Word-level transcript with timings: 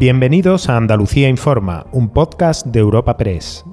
Bienvenidos 0.00 0.70
a 0.70 0.78
Andalucía 0.78 1.28
Informa, 1.28 1.84
un 1.92 2.08
podcast 2.08 2.64
de 2.64 2.80
Europa 2.80 3.18
Press. 3.18 3.66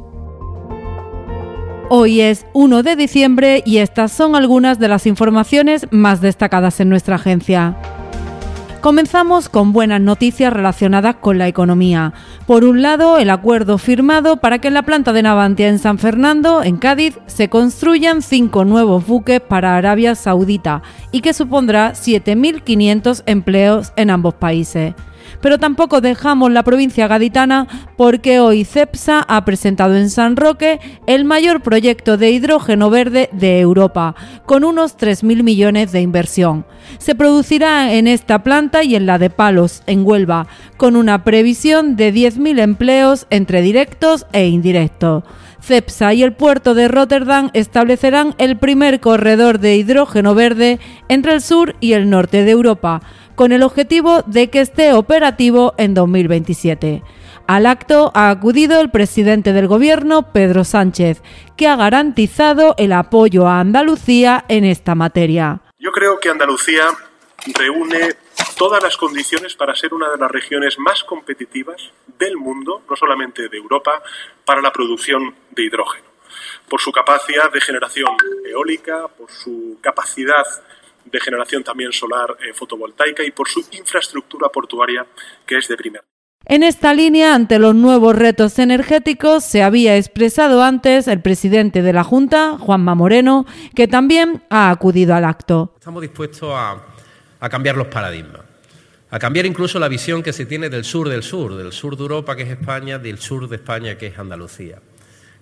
Hoy 1.88 2.20
es 2.20 2.46
1 2.52 2.84
de 2.84 2.98
diciembre 2.98 3.64
y 3.66 3.78
estas 3.78 4.12
son 4.12 4.36
algunas 4.36 4.78
de 4.78 4.90
las 4.90 5.08
informaciones 5.08 5.88
más 5.90 6.20
destacadas 6.20 6.82
en 6.82 6.90
nuestra 6.90 7.16
agencia. 7.16 7.78
Comenzamos 8.82 9.48
con 9.48 9.72
buenas 9.72 10.02
noticias 10.02 10.52
relacionadas 10.52 11.16
con 11.16 11.38
la 11.38 11.48
economía. 11.48 12.12
Por 12.46 12.66
un 12.66 12.82
lado, 12.82 13.20
el 13.20 13.30
acuerdo 13.30 13.78
firmado 13.78 14.36
para 14.36 14.60
que 14.60 14.68
en 14.68 14.74
la 14.74 14.84
planta 14.84 15.14
de 15.14 15.24
Navantia 15.24 15.70
en 15.70 15.80
San 15.80 15.98
Fernando, 15.98 16.62
en 16.62 16.76
Cádiz, 16.76 17.18
se 17.28 17.48
construyan 17.48 18.22
cinco 18.22 18.66
nuevos 18.66 19.08
buques 19.08 19.40
para 19.40 19.78
Arabia 19.78 20.14
Saudita 20.14 20.82
y 21.14 21.22
que 21.22 21.32
supondrá 21.32 21.94
7.500 21.94 23.24
empleos 23.28 23.94
en 23.96 24.10
ambos 24.10 24.34
países 24.34 24.94
pero 25.42 25.58
tampoco 25.58 26.02
dejamos 26.02 26.52
la 26.52 26.64
provincia 26.64 27.08
gaditana 27.08 27.68
porque 27.96 28.40
hoy 28.40 28.66
CEPSA 28.66 29.26
ha 29.28 29.46
presentado 29.46 29.96
en 29.96 30.10
San 30.10 30.36
Roque 30.36 30.80
el 31.08 31.26
mayor 31.26 31.62
proyecto 31.62 32.18
de 32.18 32.32
hidrógeno 32.32 32.90
verde 32.90 33.30
de 33.32 33.60
Europa, 33.60 34.16
con 34.46 34.64
unos 34.64 34.98
3.000 34.98 35.44
millones 35.44 35.92
de 35.92 36.02
inversión. 36.02 36.66
Se 36.98 37.16
producirá 37.16 37.94
en 37.94 38.08
esta 38.08 38.44
planta 38.44 38.84
y 38.84 38.96
en 38.96 39.06
la 39.06 39.18
de 39.18 39.30
Palos, 39.30 39.84
en 39.88 40.06
Huelva, 40.06 40.48
con 40.78 40.96
una 40.96 41.24
previsión 41.24 41.96
de 41.96 42.14
10.000 42.14 42.60
empleos 42.60 43.28
entre 43.30 43.62
directos 43.62 44.26
e 44.34 44.48
indirectos. 44.48 45.24
CEPSA 45.62 46.14
y 46.14 46.24
el 46.24 46.34
puerto 46.34 46.76
de 46.76 46.88
Rotterdam 46.88 47.50
establecerán 47.54 48.36
el 48.38 48.58
primer 48.58 49.02
corredor 49.02 49.60
de 49.60 49.76
hidrógeno 49.76 50.34
verde 50.34 50.80
entre 51.10 51.34
el 51.34 51.42
sur 51.42 51.76
y 51.82 51.92
el 51.94 52.10
norte 52.10 52.44
de 52.44 52.52
Europa, 52.52 53.02
con 53.38 53.52
el 53.52 53.62
objetivo 53.62 54.24
de 54.24 54.50
que 54.50 54.62
esté 54.62 54.94
operativo 54.94 55.76
en 55.78 55.94
2027. 55.94 57.04
Al 57.46 57.68
acto 57.68 58.12
ha 58.16 58.32
acudido 58.32 58.82
el 58.82 58.90
presidente 58.90 59.54
del 59.54 59.68
Gobierno, 59.68 60.34
Pedro 60.34 60.64
Sánchez, 60.64 61.22
que 61.56 61.68
ha 61.68 61.76
garantizado 61.76 62.74
el 62.80 62.92
apoyo 62.92 63.48
a 63.48 63.60
Andalucía 63.60 64.44
en 64.50 64.66
esta 64.66 64.96
materia. 64.96 65.62
Yo 65.78 65.92
creo 65.92 66.20
que 66.20 66.30
Andalucía 66.30 66.86
reúne 67.54 68.16
todas 68.58 68.82
las 68.82 68.98
condiciones 68.98 69.54
para 69.54 69.76
ser 69.76 69.94
una 69.94 70.10
de 70.10 70.18
las 70.18 70.32
regiones 70.32 70.80
más 70.80 71.04
competitivas 71.04 71.92
del 72.18 72.38
mundo, 72.38 72.82
no 72.90 72.96
solamente 72.96 73.50
de 73.50 73.58
Europa, 73.58 74.02
para 74.46 74.62
la 74.62 74.72
producción 74.72 75.36
de 75.52 75.64
hidrógeno. 75.64 76.08
Por 76.68 76.82
su 76.82 76.92
capacidad 76.92 77.52
de 77.52 77.62
generación 77.62 78.18
eólica, 78.44 79.08
por 79.08 79.30
su 79.30 79.78
capacidad 79.80 80.44
de 81.12 81.20
generación 81.20 81.64
también 81.64 81.92
solar 81.92 82.38
eh, 82.40 82.54
fotovoltaica 82.54 83.24
y 83.24 83.32
por 83.32 83.48
su 83.48 83.66
infraestructura 83.72 84.50
portuaria 84.50 85.06
que 85.46 85.58
es 85.58 85.68
de 85.68 85.78
primer. 85.78 86.02
En 86.46 86.64
esta 86.64 86.94
línea, 86.94 87.36
ante 87.36 87.60
los 87.60 87.76
nuevos 87.76 88.16
retos 88.16 88.58
energéticos, 88.58 89.44
se 89.44 89.64
había 89.64 89.98
expresado 89.98 90.64
antes 90.64 91.10
el 91.10 91.22
presidente 91.22 91.82
de 91.82 91.92
la 91.92 92.06
Junta, 92.06 92.58
Juanma 92.58 92.96
Moreno, 92.96 93.46
que 93.76 93.90
también 93.90 94.44
ha 94.50 94.70
acudido 94.70 95.14
al 95.14 95.26
acto. 95.26 95.74
Estamos 95.78 96.02
dispuestos 96.02 96.50
a, 96.54 96.82
a 97.40 97.50
cambiar 97.50 97.76
los 97.76 97.88
paradigmas, 97.88 98.42
a 99.10 99.20
cambiar 99.20 99.46
incluso 99.46 99.78
la 99.78 99.90
visión 99.90 100.24
que 100.24 100.32
se 100.32 100.46
tiene 100.46 100.70
del 100.70 100.86
sur 100.86 101.10
del 101.10 101.24
sur, 101.24 101.56
del 101.56 101.74
sur 101.74 101.98
de 101.98 102.04
Europa 102.04 102.36
que 102.38 102.44
es 102.44 102.50
España, 102.50 102.98
del 102.98 103.18
sur 103.18 103.50
de 103.50 103.58
España 103.58 103.98
que 103.98 104.08
es 104.08 104.18
Andalucía. 104.18 104.80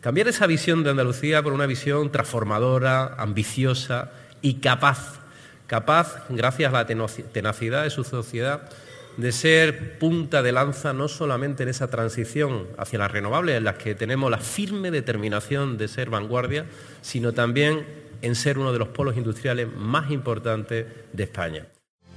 Cambiar 0.02 0.28
esa 0.28 0.48
visión 0.48 0.84
de 0.84 0.92
Andalucía 0.92 1.44
por 1.44 1.54
una 1.54 1.66
visión 1.66 2.12
transformadora, 2.12 3.16
ambiciosa 3.18 4.12
y 4.42 4.56
capaz 4.56 5.25
capaz, 5.68 6.24
gracias 6.30 6.74
a 6.74 6.78
la 6.78 6.86
tenacidad 6.86 7.84
de 7.84 7.90
su 7.90 8.04
sociedad, 8.04 8.70
de 9.18 9.32
ser 9.32 9.98
punta 9.98 10.42
de 10.42 10.52
lanza 10.52 10.94
no 10.94 11.08
solamente 11.08 11.64
en 11.64 11.70
esa 11.70 11.90
transición 11.90 12.68
hacia 12.78 13.00
las 13.00 13.12
renovables, 13.12 13.58
en 13.58 13.64
las 13.64 13.76
que 13.76 13.96
tenemos 13.96 14.30
la 14.30 14.40
firme 14.40 14.92
determinación 14.92 15.78
de 15.78 15.88
ser 15.88 16.10
vanguardia, 16.10 16.66
sino 17.02 17.34
también 17.34 17.86
en 18.22 18.36
ser 18.36 18.58
uno 18.58 18.74
de 18.74 18.80
los 18.80 18.90
polos 18.90 19.16
industriales 19.18 19.68
más 19.76 20.12
importantes 20.12 20.86
de 21.14 21.24
España. 21.24 21.68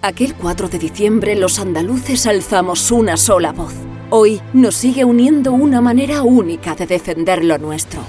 Aquel 0.02 0.34
4 0.34 0.68
de 0.68 0.78
diciembre 0.78 1.34
los 1.34 1.58
andaluces 1.58 2.26
alzamos 2.26 2.90
una 2.90 3.16
sola 3.16 3.52
voz. 3.52 3.74
Hoy 4.10 4.40
nos 4.52 4.74
sigue 4.74 5.04
uniendo 5.04 5.52
una 5.52 5.80
manera 5.80 6.22
única 6.22 6.74
de 6.74 6.86
defender 6.86 7.44
lo 7.44 7.58
nuestro 7.58 8.00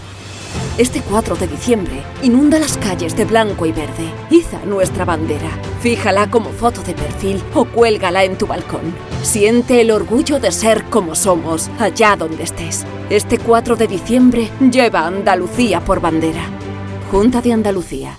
este 0.79 1.01
4 1.01 1.35
de 1.35 1.45
diciembre, 1.45 2.03
inunda 2.23 2.57
las 2.57 2.77
calles 2.77 3.13
de 3.17 3.25
blanco 3.25 3.65
y 3.65 3.73
verde. 3.73 4.09
Iza 4.29 4.59
nuestra 4.65 5.03
bandera. 5.03 5.49
Fíjala 5.81 6.31
como 6.31 6.51
foto 6.51 6.81
de 6.83 6.93
perfil 6.93 7.43
o 7.53 7.65
cuélgala 7.65 8.23
en 8.23 8.37
tu 8.37 8.47
balcón. 8.47 8.95
Siente 9.21 9.81
el 9.81 9.91
orgullo 9.91 10.39
de 10.39 10.53
ser 10.53 10.85
como 10.85 11.15
somos, 11.15 11.69
allá 11.79 12.15
donde 12.15 12.43
estés. 12.43 12.85
Este 13.09 13.37
4 13.37 13.75
de 13.75 13.87
diciembre, 13.87 14.49
lleva 14.71 15.05
Andalucía 15.05 15.81
por 15.81 15.99
bandera. 15.99 16.45
Junta 17.11 17.41
de 17.41 17.51
Andalucía. 17.51 18.17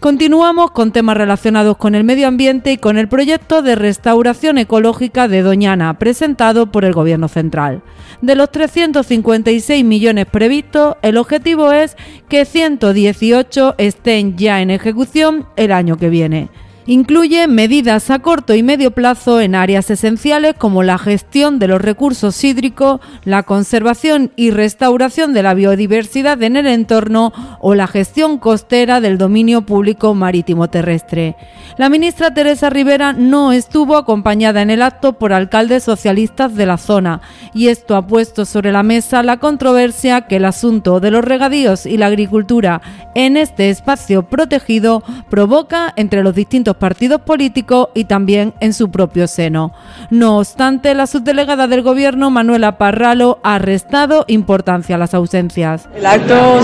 Continuamos 0.00 0.72
con 0.72 0.92
temas 0.92 1.16
relacionados 1.16 1.78
con 1.78 1.94
el 1.94 2.04
medio 2.04 2.28
ambiente 2.28 2.70
y 2.70 2.76
con 2.76 2.98
el 2.98 3.08
proyecto 3.08 3.62
de 3.62 3.74
restauración 3.74 4.58
ecológica 4.58 5.26
de 5.26 5.40
Doñana, 5.40 5.98
presentado 5.98 6.70
por 6.70 6.84
el 6.84 6.92
Gobierno 6.92 7.28
Central. 7.28 7.82
De 8.20 8.34
los 8.34 8.52
356 8.52 9.82
millones 9.86 10.26
previstos, 10.26 10.96
el 11.00 11.16
objetivo 11.16 11.72
es 11.72 11.96
que 12.28 12.44
118 12.44 13.76
estén 13.78 14.36
ya 14.36 14.60
en 14.60 14.70
ejecución 14.70 15.46
el 15.56 15.72
año 15.72 15.96
que 15.96 16.10
viene. 16.10 16.50
Incluye 16.88 17.48
medidas 17.48 18.10
a 18.10 18.20
corto 18.20 18.54
y 18.54 18.62
medio 18.62 18.92
plazo 18.92 19.40
en 19.40 19.56
áreas 19.56 19.90
esenciales 19.90 20.54
como 20.54 20.84
la 20.84 20.98
gestión 20.98 21.58
de 21.58 21.66
los 21.66 21.82
recursos 21.82 22.44
hídricos, 22.44 23.00
la 23.24 23.42
conservación 23.42 24.30
y 24.36 24.52
restauración 24.52 25.34
de 25.34 25.42
la 25.42 25.54
biodiversidad 25.54 26.40
en 26.44 26.54
el 26.54 26.68
entorno 26.68 27.32
o 27.60 27.74
la 27.74 27.88
gestión 27.88 28.38
costera 28.38 29.00
del 29.00 29.18
dominio 29.18 29.62
público 29.62 30.14
marítimo 30.14 30.70
terrestre. 30.70 31.34
La 31.76 31.88
ministra 31.88 32.32
Teresa 32.32 32.70
Rivera 32.70 33.12
no 33.12 33.50
estuvo 33.50 33.96
acompañada 33.96 34.62
en 34.62 34.70
el 34.70 34.80
acto 34.80 35.14
por 35.14 35.32
alcaldes 35.32 35.82
socialistas 35.82 36.54
de 36.54 36.66
la 36.66 36.78
zona 36.78 37.20
y 37.52 37.66
esto 37.66 37.96
ha 37.96 38.06
puesto 38.06 38.44
sobre 38.44 38.70
la 38.70 38.84
mesa 38.84 39.24
la 39.24 39.38
controversia 39.38 40.22
que 40.22 40.36
el 40.36 40.44
asunto 40.44 41.00
de 41.00 41.10
los 41.10 41.24
regadíos 41.24 41.84
y 41.84 41.96
la 41.96 42.06
agricultura 42.06 42.80
en 43.16 43.36
este 43.36 43.70
espacio 43.70 44.22
protegido 44.22 45.02
provoca 45.28 45.92
entre 45.96 46.22
los 46.22 46.34
distintos 46.34 46.75
partidos 46.76 47.20
políticos 47.20 47.88
y 47.94 48.04
también 48.04 48.54
en 48.60 48.72
su 48.72 48.90
propio 48.90 49.26
seno. 49.26 49.72
No 50.10 50.38
obstante, 50.38 50.94
la 50.94 51.06
subdelegada 51.06 51.66
del 51.66 51.82
Gobierno, 51.82 52.30
Manuela 52.30 52.78
Parralo, 52.78 53.38
ha 53.42 53.58
restado 53.58 54.24
importancia 54.28 54.96
a 54.96 54.98
las 54.98 55.14
ausencias. 55.14 55.88
El 55.94 56.06
acto 56.06 56.60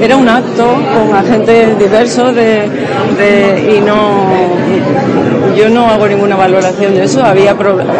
era 0.00 0.16
un 0.16 0.28
acto 0.28 0.74
con 0.94 1.16
agentes 1.16 1.78
diversos 1.78 2.34
de, 2.34 3.76
y 3.76 3.80
no, 3.80 4.26
yo 5.56 5.68
no 5.70 5.86
hago 5.86 6.06
ninguna 6.06 6.36
valoración 6.36 6.94
de 6.94 7.04
eso. 7.04 7.24
Había 7.24 7.54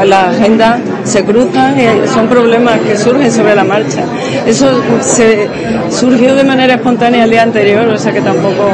la 0.04 0.30
agenda 0.30 0.80
se 1.04 1.24
cruzan 1.24 1.78
y 1.78 2.08
son 2.08 2.28
problemas 2.28 2.78
que 2.80 2.96
surgen 2.96 3.30
sobre 3.30 3.54
la 3.54 3.64
marcha. 3.64 4.04
Eso 4.46 4.82
se 5.00 5.48
surgió 5.90 6.34
de 6.34 6.44
manera 6.44 6.74
espontánea 6.74 7.24
el 7.24 7.30
día 7.30 7.42
anterior, 7.42 7.86
o 7.88 7.98
sea 7.98 8.12
que 8.12 8.20
tampoco 8.20 8.68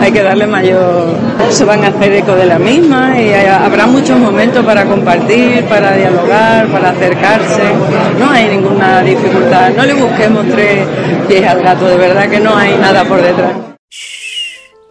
hay 0.00 0.12
que 0.12 0.22
darle 0.22 0.46
mayor. 0.46 1.16
Se 1.50 1.64
van 1.64 1.84
a 1.84 1.88
hacer 1.88 2.12
eco 2.12 2.34
de 2.34 2.46
la 2.46 2.58
misma 2.58 3.20
y 3.20 3.32
habrá 3.34 3.86
muchos 3.86 4.18
momentos 4.18 4.64
para 4.64 4.84
compartir, 4.84 5.64
para 5.64 5.92
dialogar, 5.92 6.66
para 6.68 6.90
acercarse. 6.90 7.62
No 8.18 8.30
hay 8.30 8.48
ninguna 8.48 9.02
dificultad. 9.02 9.70
No 9.76 9.84
le 9.84 9.94
busquemos 9.94 10.46
tres 10.52 10.86
pies 11.28 11.46
al 11.46 11.62
gato, 11.62 11.86
de 11.86 11.96
verdad 11.96 12.28
que 12.28 12.40
no 12.40 12.56
hay 12.56 12.76
nada 12.78 13.04
por 13.04 13.20
detrás. 13.22 13.75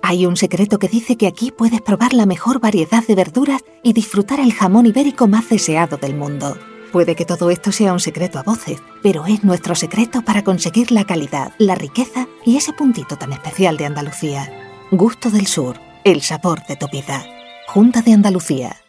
Hay 0.07 0.27
un 0.27 0.37
secreto 0.37 0.77
que 0.77 0.87
dice 0.87 1.17
que 1.17 1.25
aquí 1.25 1.49
puedes 1.49 1.81
probar 1.81 2.13
la 2.13 2.27
mejor 2.27 2.59
variedad 2.59 3.03
de 3.03 3.15
verduras 3.15 3.63
y 3.81 3.93
disfrutar 3.93 4.39
el 4.39 4.53
jamón 4.53 4.85
ibérico 4.85 5.27
más 5.27 5.49
deseado 5.49 5.97
del 5.97 6.13
mundo. 6.13 6.59
Puede 6.91 7.15
que 7.15 7.25
todo 7.25 7.49
esto 7.49 7.71
sea 7.71 7.91
un 7.91 7.99
secreto 7.99 8.37
a 8.37 8.43
voces, 8.43 8.83
pero 9.01 9.25
es 9.25 9.43
nuestro 9.43 9.73
secreto 9.73 10.21
para 10.21 10.43
conseguir 10.43 10.91
la 10.91 11.05
calidad, 11.05 11.53
la 11.57 11.73
riqueza 11.73 12.27
y 12.45 12.55
ese 12.55 12.71
puntito 12.71 13.17
tan 13.17 13.33
especial 13.33 13.77
de 13.77 13.87
Andalucía. 13.87 14.47
Gusto 14.91 15.31
del 15.31 15.47
Sur, 15.47 15.79
el 16.03 16.21
sabor 16.21 16.63
de 16.67 16.75
tu 16.75 16.87
vida. 16.87 17.25
Junta 17.65 18.03
de 18.03 18.13
Andalucía. 18.13 18.84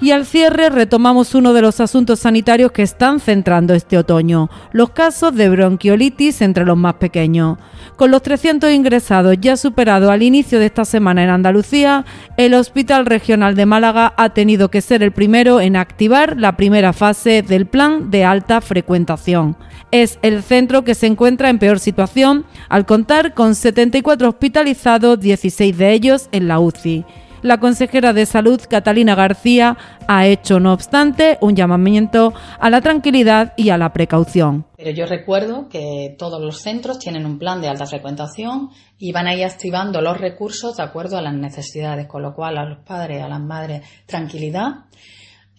Y 0.00 0.12
al 0.12 0.26
cierre 0.26 0.70
retomamos 0.70 1.34
uno 1.34 1.52
de 1.52 1.60
los 1.60 1.80
asuntos 1.80 2.20
sanitarios 2.20 2.70
que 2.70 2.82
están 2.82 3.18
centrando 3.18 3.74
este 3.74 3.98
otoño, 3.98 4.48
los 4.70 4.90
casos 4.90 5.34
de 5.34 5.48
bronquiolitis 5.48 6.40
entre 6.40 6.64
los 6.64 6.76
más 6.76 6.94
pequeños. 6.94 7.58
Con 7.96 8.12
los 8.12 8.22
300 8.22 8.70
ingresados 8.70 9.36
ya 9.40 9.56
superados 9.56 10.08
al 10.08 10.22
inicio 10.22 10.60
de 10.60 10.66
esta 10.66 10.84
semana 10.84 11.24
en 11.24 11.30
Andalucía, 11.30 12.04
el 12.36 12.54
Hospital 12.54 13.06
Regional 13.06 13.56
de 13.56 13.66
Málaga 13.66 14.14
ha 14.16 14.28
tenido 14.30 14.70
que 14.70 14.82
ser 14.82 15.02
el 15.02 15.10
primero 15.10 15.60
en 15.60 15.74
activar 15.74 16.36
la 16.38 16.56
primera 16.56 16.92
fase 16.92 17.42
del 17.42 17.66
plan 17.66 18.08
de 18.12 18.24
alta 18.24 18.60
frecuentación. 18.60 19.56
Es 19.90 20.20
el 20.22 20.44
centro 20.44 20.84
que 20.84 20.94
se 20.94 21.06
encuentra 21.06 21.50
en 21.50 21.58
peor 21.58 21.80
situación 21.80 22.44
al 22.68 22.86
contar 22.86 23.34
con 23.34 23.56
74 23.56 24.28
hospitalizados, 24.28 25.18
16 25.18 25.76
de 25.76 25.92
ellos 25.92 26.28
en 26.30 26.46
la 26.46 26.60
UCI. 26.60 27.04
La 27.42 27.58
consejera 27.58 28.12
de 28.12 28.26
Salud, 28.26 28.60
Catalina 28.68 29.14
García, 29.14 29.76
ha 30.08 30.26
hecho, 30.26 30.58
no 30.58 30.72
obstante, 30.72 31.38
un 31.40 31.54
llamamiento 31.54 32.34
a 32.58 32.68
la 32.68 32.80
tranquilidad 32.80 33.52
y 33.56 33.70
a 33.70 33.78
la 33.78 33.92
precaución. 33.92 34.66
Pero 34.76 34.90
yo 34.90 35.06
recuerdo 35.06 35.68
que 35.68 36.16
todos 36.18 36.42
los 36.42 36.60
centros 36.60 36.98
tienen 36.98 37.26
un 37.26 37.38
plan 37.38 37.60
de 37.60 37.68
alta 37.68 37.86
frecuentación 37.86 38.70
y 38.98 39.12
van 39.12 39.28
a 39.28 39.36
ir 39.36 39.44
activando 39.44 40.00
los 40.00 40.18
recursos 40.18 40.76
de 40.76 40.82
acuerdo 40.82 41.16
a 41.16 41.22
las 41.22 41.34
necesidades, 41.34 42.08
con 42.08 42.22
lo 42.22 42.34
cual 42.34 42.58
a 42.58 42.64
los 42.64 42.78
padres, 42.78 43.22
a 43.22 43.28
las 43.28 43.40
madres, 43.40 43.82
tranquilidad. 44.06 44.86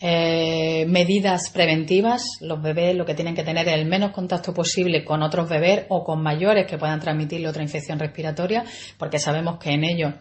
Eh, 0.01 0.85
medidas 0.87 1.49
preventivas, 1.49 2.39
los 2.41 2.61
bebés 2.61 2.95
lo 2.95 3.05
que 3.05 3.15
tienen 3.15 3.35
que 3.35 3.43
tener 3.43 3.67
es 3.67 3.75
el 3.75 3.85
menos 3.85 4.11
contacto 4.11 4.53
posible 4.53 5.03
con 5.03 5.23
otros 5.23 5.49
bebés 5.49 5.85
o 5.89 6.03
con 6.03 6.21
mayores 6.21 6.67
que 6.67 6.77
puedan 6.77 7.01
transmitirle 7.01 7.49
otra 7.49 7.63
infección 7.63 7.99
respiratoria, 7.99 8.63
porque 8.97 9.19
sabemos 9.19 9.59
que 9.59 9.71
en 9.71 9.83
ellos 9.83 10.13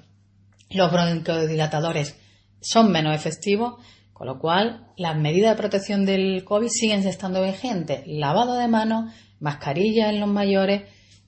los 0.71 0.93
broncodilatadores 0.93 2.17
son 2.61 2.91
menos 2.93 3.15
efectivos, 3.15 3.75
con 4.13 4.27
lo 4.27 4.39
cual 4.39 4.89
las 4.97 5.17
medidas 5.17 5.53
de 5.53 5.63
protección 5.63 6.05
del 6.05 6.45
COVID 6.45 6.69
siguen 6.69 7.07
estando 7.07 7.43
vigentes. 7.43 8.03
Lavado 8.07 8.57
de 8.57 8.69
manos, 8.69 9.13
mascarilla 9.41 10.11
en 10.11 10.21
los 10.21 10.29
mayores 10.29 10.83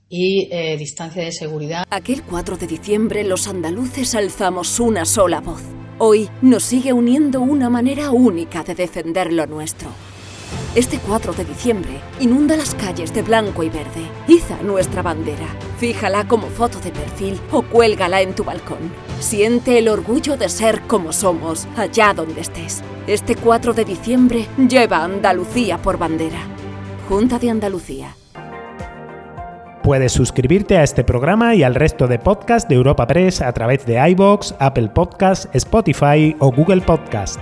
y 0.09 0.49
eh, 0.51 0.75
distancia 0.77 1.23
de 1.23 1.31
seguridad. 1.31 1.85
Aquel 1.89 2.21
4 2.23 2.57
de 2.57 2.67
diciembre 2.67 3.23
los 3.23 3.47
andaluces 3.47 4.13
alzamos 4.13 4.79
una 4.79 5.05
sola 5.05 5.39
voz. 5.39 5.63
Hoy 5.99 6.29
nos 6.41 6.63
sigue 6.63 6.91
uniendo 6.91 7.41
una 7.41 7.69
manera 7.69 8.11
única 8.11 8.63
de 8.63 8.75
defender 8.75 9.31
lo 9.31 9.45
nuestro. 9.45 9.89
Este 10.75 10.99
4 10.99 11.33
de 11.33 11.45
diciembre, 11.45 12.01
inunda 12.19 12.57
las 12.57 12.75
calles 12.75 13.13
de 13.13 13.21
blanco 13.21 13.63
y 13.63 13.69
verde. 13.69 14.09
Iza 14.27 14.61
nuestra 14.63 15.01
bandera. 15.01 15.47
Fíjala 15.81 16.27
como 16.27 16.45
foto 16.45 16.79
de 16.79 16.91
perfil 16.91 17.39
o 17.51 17.63
cuélgala 17.63 18.21
en 18.21 18.35
tu 18.35 18.43
balcón. 18.43 18.93
Siente 19.19 19.79
el 19.79 19.87
orgullo 19.87 20.37
de 20.37 20.47
ser 20.47 20.81
como 20.81 21.11
somos, 21.11 21.67
allá 21.75 22.13
donde 22.13 22.41
estés. 22.41 22.83
Este 23.07 23.35
4 23.35 23.73
de 23.73 23.83
diciembre, 23.83 24.45
lleva 24.69 25.03
Andalucía 25.03 25.79
por 25.79 25.97
bandera. 25.97 26.37
Junta 27.09 27.39
de 27.39 27.49
Andalucía. 27.49 28.15
Puedes 29.81 30.11
suscribirte 30.11 30.77
a 30.77 30.83
este 30.83 31.03
programa 31.03 31.55
y 31.55 31.63
al 31.63 31.73
resto 31.73 32.07
de 32.07 32.19
podcasts 32.19 32.69
de 32.69 32.75
Europa 32.75 33.07
Press 33.07 33.41
a 33.41 33.51
través 33.51 33.83
de 33.87 34.07
iBox, 34.11 34.53
Apple 34.59 34.89
Podcasts, 34.89 35.49
Spotify 35.51 36.35
o 36.37 36.51
Google 36.51 36.81
Podcasts. 36.81 37.39